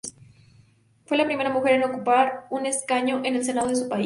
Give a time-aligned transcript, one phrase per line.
[1.05, 3.99] Fue la primera mujer en ocupar un escaño en el Senado de su país.